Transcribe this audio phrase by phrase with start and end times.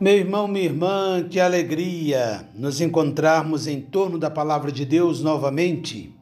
[0.00, 6.14] Meu irmão, minha irmã, que alegria nos encontrarmos em torno da palavra de Deus novamente.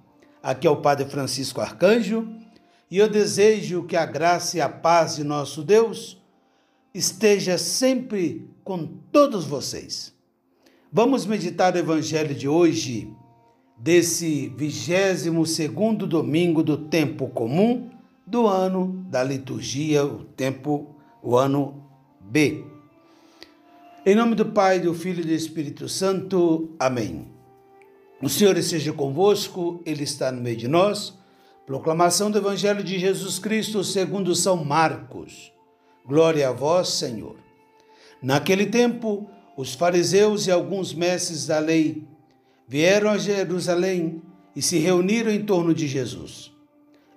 [0.42, 2.26] Aqui é o Padre Francisco Arcanjo
[2.90, 6.18] e eu desejo que a graça e a paz de nosso Deus
[6.94, 10.14] esteja sempre com todos vocês.
[10.90, 13.12] Vamos meditar o evangelho de hoje,
[13.76, 17.90] desse 22 segundo domingo do tempo comum
[18.26, 21.84] do ano da liturgia, o tempo, o ano
[22.18, 22.75] B.
[24.08, 26.70] Em nome do Pai, do Filho e do Espírito Santo.
[26.78, 27.26] Amém.
[28.22, 31.18] O Senhor esteja convosco, Ele está no meio de nós.
[31.66, 35.52] Proclamação do Evangelho de Jesus Cristo segundo São Marcos.
[36.06, 37.34] Glória a vós, Senhor.
[38.22, 42.06] Naquele tempo, os fariseus e alguns mestres da lei
[42.68, 44.22] vieram a Jerusalém
[44.54, 46.52] e se reuniram em torno de Jesus.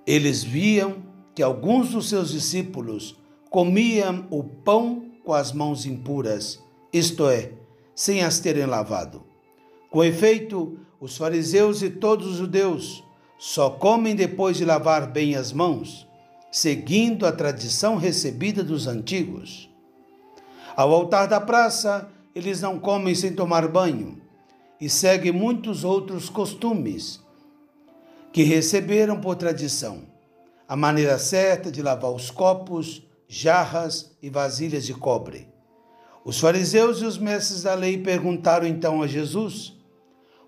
[0.07, 1.03] Eles viam
[1.35, 3.15] que alguns dos seus discípulos
[3.47, 7.51] comiam o pão com as mãos impuras isto é,
[7.93, 9.23] sem as terem lavado.
[9.91, 13.03] Com efeito, os fariseus e todos os judeus
[13.37, 16.07] só comem depois de lavar bem as mãos,
[16.51, 19.69] seguindo a tradição recebida dos antigos.
[20.75, 24.19] Ao altar da praça, eles não comem sem tomar banho
[24.81, 27.19] e seguem muitos outros costumes
[28.33, 30.03] que receberam por tradição.
[30.67, 35.47] A maneira certa de lavar os copos, jarras e vasilhas de cobre
[36.23, 39.73] os fariseus e os mestres da lei perguntaram então a Jesus: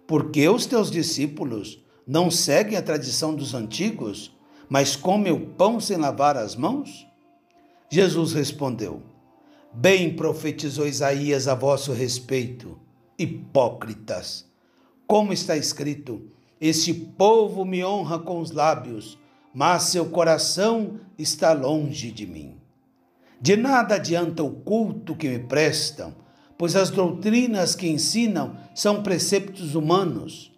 [0.06, 4.36] Por que os teus discípulos não seguem a tradição dos antigos,
[4.70, 7.08] mas comem o pão sem lavar as mãos?
[7.90, 9.02] Jesus respondeu:
[9.74, 12.78] Bem profetizou Isaías a vosso respeito,
[13.18, 14.46] hipócritas.
[15.08, 16.28] Como está escrito:
[16.60, 19.18] Este povo me honra com os lábios,
[19.54, 22.61] mas seu coração está longe de mim.
[23.42, 26.14] De nada adianta o culto que me prestam,
[26.60, 30.52] pois as doutrinas que ensinam são preceptos humanos.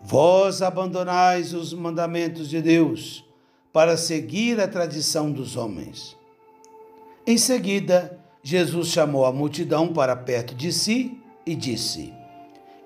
[0.00, 3.24] Vós abandonais os mandamentos de Deus
[3.72, 6.16] para seguir a tradição dos homens.
[7.26, 12.14] Em seguida, Jesus chamou a multidão para perto de si e disse: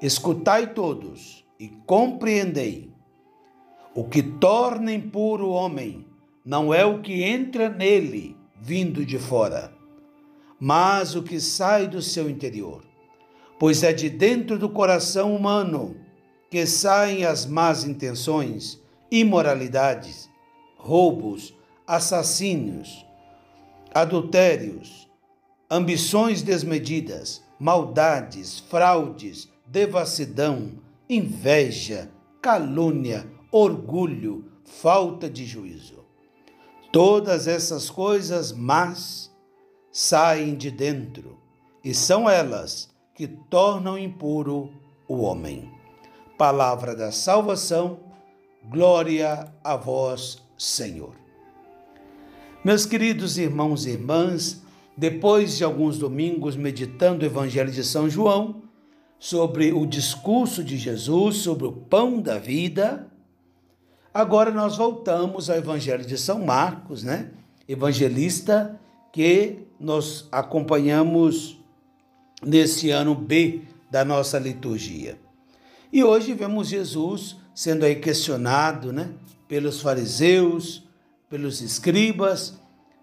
[0.00, 2.90] Escutai todos e compreendei.
[3.94, 6.06] O que torna impuro o homem
[6.42, 9.72] não é o que entra nele, vindo de fora,
[10.58, 12.82] mas o que sai do seu interior.
[13.60, 15.96] Pois é de dentro do coração humano
[16.50, 20.28] que saem as más intenções, imoralidades,
[20.76, 21.54] roubos,
[21.86, 23.06] assassínios,
[23.94, 25.08] adultérios,
[25.70, 30.72] ambições desmedidas, maldades, fraudes, devassidão,
[31.08, 32.10] inveja,
[32.42, 36.05] calúnia, orgulho, falta de juízo.
[36.96, 39.30] Todas essas coisas más
[39.92, 41.36] saem de dentro
[41.84, 44.72] e são elas que tornam impuro
[45.06, 45.70] o homem.
[46.38, 48.00] Palavra da salvação,
[48.64, 51.12] glória a vós, Senhor.
[52.64, 54.62] Meus queridos irmãos e irmãs,
[54.96, 58.62] depois de alguns domingos meditando o Evangelho de São João,
[59.18, 63.06] sobre o discurso de Jesus sobre o pão da vida,
[64.16, 67.32] Agora nós voltamos ao Evangelho de São Marcos, né?
[67.68, 68.80] Evangelista
[69.12, 71.60] que nós acompanhamos
[72.42, 73.60] nesse ano B
[73.90, 75.20] da nossa liturgia.
[75.92, 79.10] E hoje vemos Jesus sendo aí questionado, né,
[79.46, 80.88] pelos fariseus,
[81.28, 82.58] pelos escribas,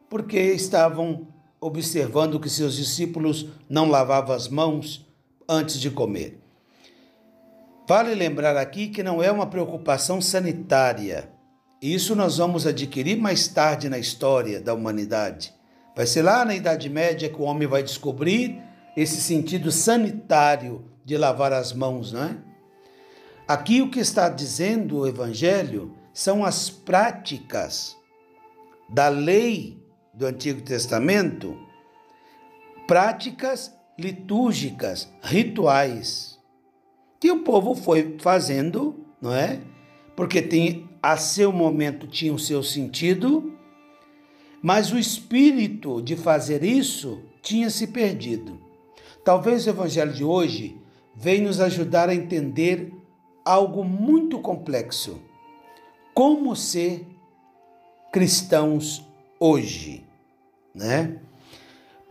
[0.09, 1.28] porque estavam
[1.62, 5.06] observando que seus discípulos não lavavam as mãos
[5.47, 6.43] antes de comer.
[7.86, 11.30] Vale lembrar aqui que não é uma preocupação sanitária.
[11.82, 15.54] Isso nós vamos adquirir mais tarde na história da humanidade.
[15.94, 18.62] Vai ser lá na Idade Média que o homem vai descobrir
[18.96, 22.38] esse sentido sanitário de lavar as mãos, não é?
[23.46, 27.98] Aqui o que está dizendo o Evangelho são as práticas
[28.90, 29.78] da lei
[30.14, 31.58] do Antigo Testamento,
[32.88, 36.32] práticas litúrgicas, rituais
[37.24, 39.62] que o povo foi fazendo, não é?
[40.14, 43.54] Porque tem, a seu momento tinha o seu sentido,
[44.62, 48.60] mas o espírito de fazer isso tinha se perdido.
[49.24, 50.78] Talvez o evangelho de hoje
[51.16, 52.92] venha nos ajudar a entender
[53.46, 55.22] algo muito complexo.
[56.14, 57.08] Como ser
[58.12, 59.02] cristãos
[59.40, 60.06] hoje,
[60.76, 61.22] né?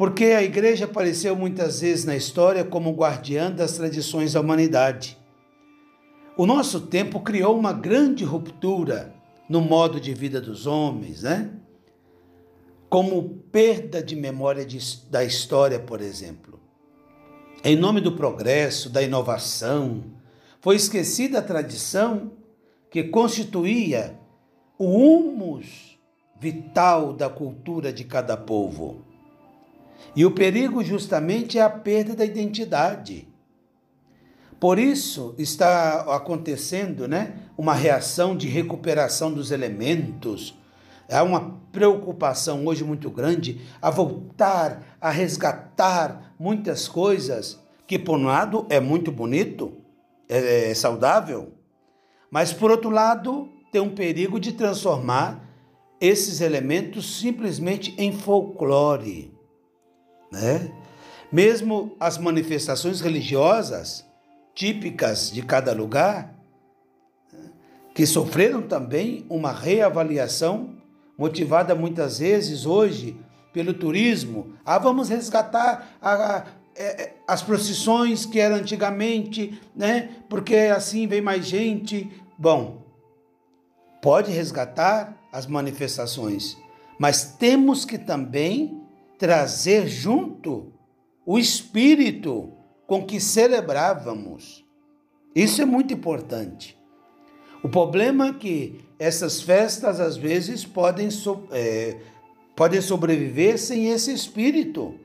[0.02, 5.16] Porque a igreja apareceu muitas vezes na história como guardiã das tradições da humanidade.
[6.37, 9.14] O nosso tempo criou uma grande ruptura
[9.49, 11.52] no modo de vida dos homens, né?
[12.90, 16.58] como perda de memória de, da história, por exemplo.
[17.62, 20.02] Em nome do progresso, da inovação,
[20.60, 22.32] foi esquecida a tradição
[22.90, 24.19] que constituía
[24.76, 25.96] o humus
[26.40, 29.12] vital da cultura de cada povo.
[30.14, 33.28] E o perigo justamente é a perda da identidade.
[34.60, 40.54] Por isso está acontecendo, né, uma reação de recuperação dos elementos.
[41.10, 48.25] Há uma preocupação hoje muito grande a voltar, a resgatar muitas coisas que por um
[48.26, 49.72] lado é muito bonito,
[50.28, 51.55] é, é saudável,
[52.31, 55.44] mas por outro lado tem um perigo de transformar
[56.00, 59.31] esses elementos simplesmente em folclore
[60.32, 60.73] né?
[61.31, 64.05] Mesmo as manifestações religiosas
[64.55, 66.34] típicas de cada lugar,
[67.94, 70.76] que sofreram também uma reavaliação,
[71.17, 73.17] motivada muitas vezes hoje
[73.52, 74.55] pelo turismo.
[74.64, 76.44] Ah, vamos resgatar a, a,
[76.75, 80.17] é, é, as procissões que eram antigamente, né?
[80.29, 82.11] Porque assim vem mais gente.
[82.38, 82.82] Bom,
[84.00, 86.56] pode resgatar as manifestações,
[86.99, 88.81] mas temos que também
[89.22, 90.72] trazer junto
[91.24, 92.52] o espírito
[92.88, 94.64] com que celebrávamos.
[95.32, 96.76] Isso é muito importante.
[97.62, 101.08] O problema é que essas festas às vezes podem,
[101.52, 101.98] é,
[102.56, 104.98] podem sobreviver sem esse espírito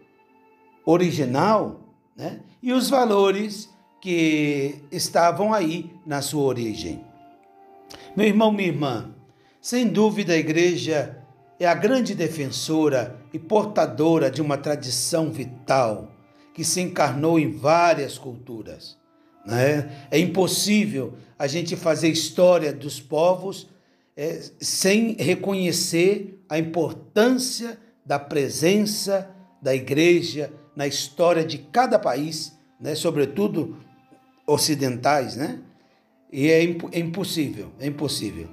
[0.83, 1.79] original
[2.15, 2.39] né?
[2.59, 3.69] e os valores
[4.01, 7.05] que estavam aí na sua origem.
[8.15, 9.13] Meu irmão, minha irmã,
[9.61, 11.23] sem dúvida a igreja
[11.59, 16.12] é a grande defensora e portadora de uma tradição vital
[16.54, 18.98] que se encarnou em várias culturas.
[19.45, 20.07] Né?
[20.12, 23.69] É impossível a gente fazer história dos povos
[24.15, 29.30] é, sem reconhecer a importância da presença
[29.62, 32.95] da igreja na história de cada país, né?
[32.95, 33.77] sobretudo
[34.45, 35.60] ocidentais, né?
[36.31, 38.50] E é, imp é impossível, é impossível.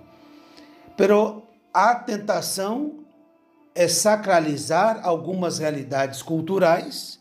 [0.97, 1.43] Pero
[1.75, 3.01] a tentação
[3.75, 7.19] é sacralizar algumas realidades culturais,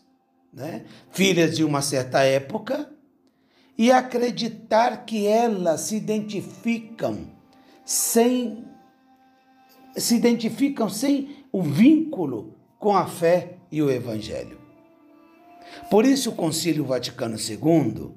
[0.52, 2.88] né, filhas de uma certa época,
[3.76, 7.26] e acreditar que elas se identificam
[7.84, 8.64] sem
[9.96, 14.58] se identificam sem o vínculo com a fé e o evangelho.
[15.88, 18.10] Por isso o Concílio Vaticano II,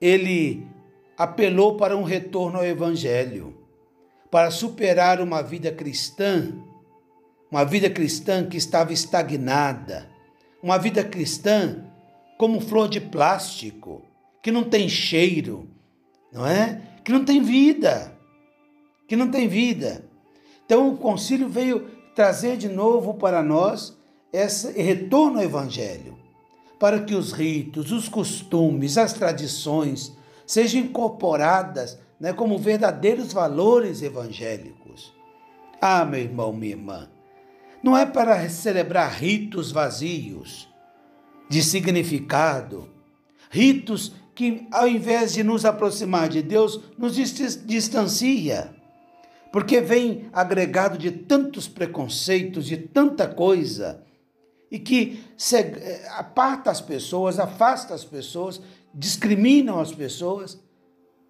[0.00, 0.66] ele
[1.18, 3.59] apelou para um retorno ao evangelho
[4.30, 6.52] para superar uma vida cristã,
[7.50, 10.08] uma vida cristã que estava estagnada,
[10.62, 11.84] uma vida cristã
[12.38, 14.02] como flor de plástico,
[14.42, 15.68] que não tem cheiro,
[16.32, 16.80] não é?
[17.04, 18.16] Que não tem vida,
[19.08, 20.04] que não tem vida.
[20.64, 23.98] Então o concílio veio trazer de novo para nós
[24.32, 26.16] esse retorno ao evangelho,
[26.78, 30.16] para que os ritos, os costumes, as tradições
[30.46, 35.12] sejam incorporadas né, como verdadeiros valores evangélicos.
[35.80, 37.08] Ah, meu irmão, minha irmã,
[37.82, 40.68] não é para celebrar ritos vazios,
[41.48, 42.88] de significado,
[43.50, 48.72] ritos que, ao invés de nos aproximar de Deus, nos distancia,
[49.50, 54.04] porque vem agregado de tantos preconceitos, de tanta coisa,
[54.70, 58.60] e que eh, aparta as pessoas, afasta as pessoas,
[58.94, 60.62] discriminam as pessoas,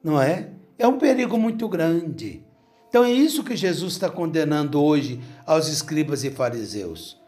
[0.05, 0.51] não é?
[0.81, 2.43] É um perigo muito grande.
[2.89, 7.21] Então é isso que Jesus está condenando hoje aos escribas e fariseus.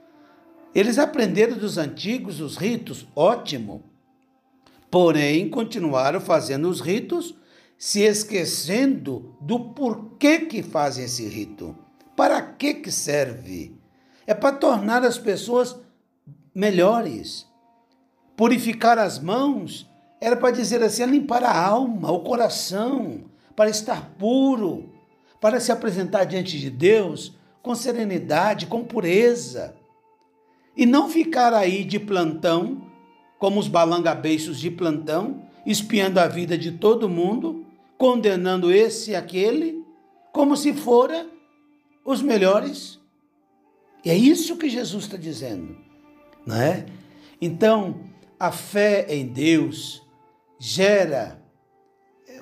[0.74, 3.84] Eles aprenderam dos antigos os ritos, ótimo.
[4.90, 7.34] Porém, continuaram fazendo os ritos,
[7.76, 11.76] se esquecendo do porquê que fazem esse rito.
[12.16, 13.76] Para que que serve?
[14.26, 15.76] É para tornar as pessoas
[16.54, 17.46] melhores.
[18.34, 19.88] Purificar as mãos
[20.20, 24.90] era para dizer assim, é limpar a alma, o coração, para estar puro,
[25.40, 29.76] para se apresentar diante de Deus com serenidade, com pureza.
[30.76, 32.90] E não ficar aí de plantão,
[33.38, 37.66] como os balangabeiços de plantão, espiando a vida de todo mundo,
[37.98, 39.84] condenando esse e aquele,
[40.32, 41.26] como se fora
[42.04, 42.98] os melhores.
[44.04, 45.76] E é isso que Jesus está dizendo,
[46.44, 46.86] não é?
[47.40, 48.00] Então,
[48.38, 50.02] a fé em Deus
[50.58, 51.41] gera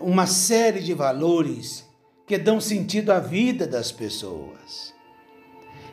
[0.00, 1.88] uma série de valores
[2.26, 4.94] que dão sentido à vida das pessoas.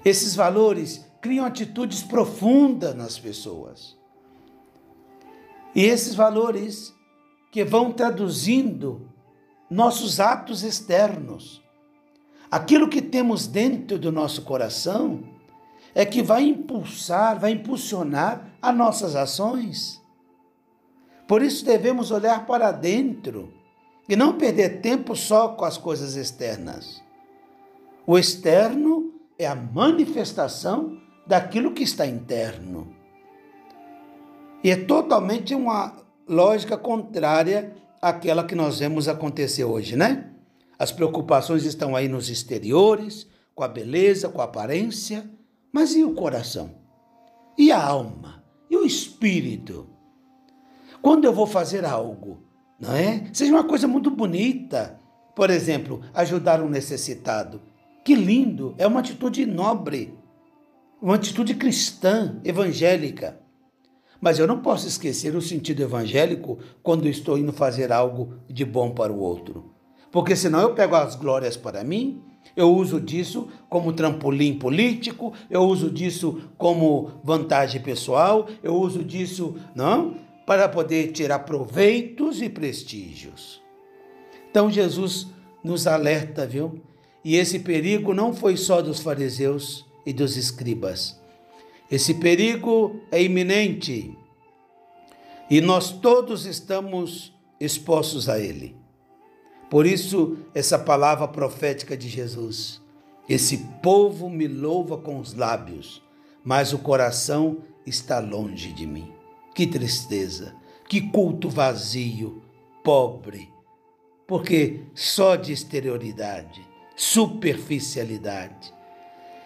[0.05, 3.97] Esses valores criam atitudes profundas nas pessoas.
[5.75, 6.93] E esses valores
[7.51, 9.09] que vão traduzindo
[9.69, 11.61] nossos atos externos.
[12.49, 15.23] Aquilo que temos dentro do nosso coração
[15.93, 20.01] é que vai impulsar, vai impulsionar as nossas ações.
[21.27, 23.56] Por isso devemos olhar para dentro
[24.07, 27.03] e não perder tempo só com as coisas externas.
[28.05, 32.95] O externo é a manifestação daquilo que está interno.
[34.63, 35.93] E é totalmente uma
[36.27, 40.31] lógica contrária àquela que nós vemos acontecer hoje, né?
[40.79, 45.29] As preocupações estão aí nos exteriores, com a beleza, com a aparência,
[45.71, 46.75] mas e o coração?
[47.57, 48.43] E a alma?
[48.69, 49.87] E o espírito?
[51.01, 52.46] Quando eu vou fazer algo,
[52.79, 53.23] não é?
[53.33, 54.99] Seja uma coisa muito bonita,
[55.35, 57.61] por exemplo, ajudar um necessitado.
[58.03, 60.17] Que lindo, é uma atitude nobre,
[61.01, 63.39] uma atitude cristã, evangélica.
[64.19, 68.91] Mas eu não posso esquecer o sentido evangélico quando estou indo fazer algo de bom
[68.91, 69.73] para o outro.
[70.11, 72.23] Porque senão eu pego as glórias para mim,
[72.55, 79.55] eu uso disso como trampolim político, eu uso disso como vantagem pessoal, eu uso disso,
[79.75, 80.15] não,
[80.47, 83.61] para poder tirar proveitos e prestígios.
[84.49, 85.27] Então Jesus
[85.61, 86.81] nos alerta, viu?
[87.21, 91.19] E esse perigo não foi só dos fariseus e dos escribas.
[91.91, 94.17] Esse perigo é iminente
[95.49, 98.73] e nós todos estamos expostos a ele.
[99.69, 102.81] Por isso, essa palavra profética de Jesus:
[103.27, 106.01] Esse povo me louva com os lábios,
[106.41, 109.16] mas o coração está longe de mim.
[109.57, 110.53] Que tristeza,
[110.87, 112.43] que culto vazio,
[112.83, 113.49] pobre,
[114.27, 116.61] porque só de exterioridade,
[116.95, 118.71] superficialidade.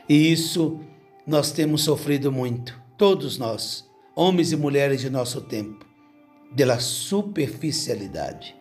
[0.10, 0.82] E isso
[1.26, 5.86] nós temos sofrido muito, todos nós, homens e mulheres de nosso tempo,
[6.58, 8.54] pela superficialidade.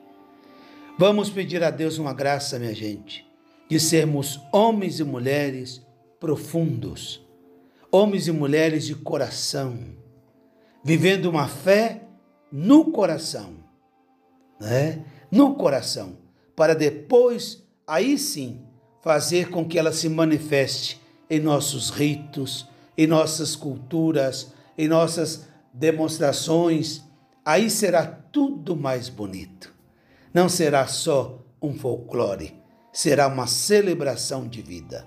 [0.96, 3.26] Vamos pedir a Deus uma graça, minha gente,
[3.68, 5.84] de sermos homens e mulheres
[6.20, 7.20] profundos,
[7.90, 9.98] homens e mulheres de coração,
[10.82, 12.02] vivendo uma fé
[12.50, 13.54] no coração,
[14.58, 15.04] né?
[15.30, 16.18] No coração,
[16.56, 18.60] para depois, aí sim,
[19.02, 22.68] fazer com que ela se manifeste em nossos ritos,
[22.98, 27.02] em nossas culturas, em nossas demonstrações,
[27.44, 29.72] aí será tudo mais bonito.
[30.34, 32.54] Não será só um folclore,
[32.92, 35.06] será uma celebração de vida.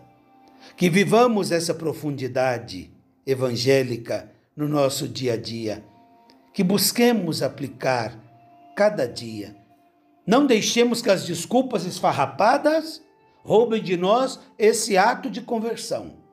[0.77, 2.91] Que vivamos essa profundidade
[3.25, 5.83] evangélica no nosso dia a dia,
[6.53, 8.17] que busquemos aplicar
[8.75, 9.55] cada dia.
[10.25, 13.01] Não deixemos que as desculpas esfarrapadas
[13.43, 16.23] roubem de nós esse ato de conversão.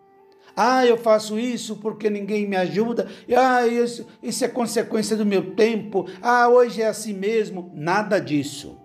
[0.56, 3.08] Ah, eu faço isso porque ninguém me ajuda.
[3.34, 6.06] Ah, isso, isso é consequência do meu tempo.
[6.20, 7.70] Ah, hoje é assim mesmo.
[7.74, 8.76] Nada disso.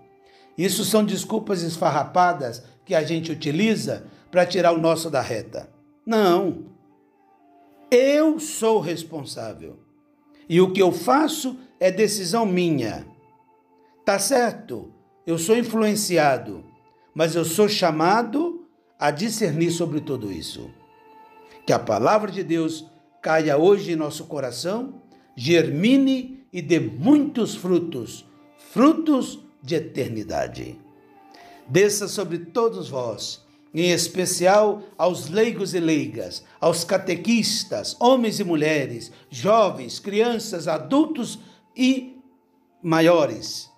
[0.56, 5.68] Isso são desculpas esfarrapadas que a gente utiliza para tirar o nosso da reta.
[6.06, 6.75] Não.
[7.90, 9.78] Eu sou responsável.
[10.48, 13.06] E o que eu faço é decisão minha.
[14.04, 14.92] Tá certo?
[15.26, 16.64] Eu sou influenciado
[17.16, 18.66] mas eu sou chamado
[18.98, 20.70] a discernir sobre tudo isso.
[21.64, 22.84] Que a palavra de Deus
[23.22, 25.00] caia hoje em nosso coração,
[25.34, 28.26] germine e dê muitos frutos,
[28.70, 30.78] frutos de eternidade.
[31.66, 33.45] Desça sobre todos vós,
[33.82, 41.38] em especial aos leigos e leigas, aos catequistas, homens e mulheres, jovens, crianças, adultos
[41.76, 42.16] e
[42.82, 43.70] maiores,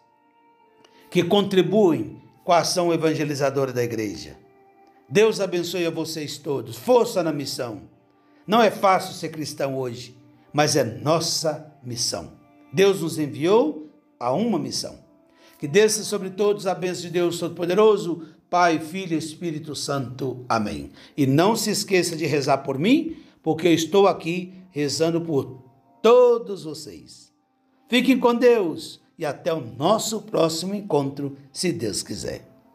[1.10, 4.36] que contribuem com a ação evangelizadora da igreja.
[5.08, 6.76] Deus abençoe a vocês todos.
[6.76, 7.82] Força na missão.
[8.46, 10.16] Não é fácil ser cristão hoje,
[10.52, 12.32] mas é nossa missão.
[12.72, 13.90] Deus nos enviou
[14.20, 14.98] a uma missão.
[15.58, 20.44] Que desça sobre todos a bênção de Deus Todo-Poderoso, Pai, Filho e Espírito Santo.
[20.48, 20.90] Amém.
[21.16, 25.62] E não se esqueça de rezar por mim, porque eu estou aqui rezando por
[26.02, 27.32] todos vocês.
[27.88, 32.47] Fiquem com Deus e até o nosso próximo encontro, se Deus quiser.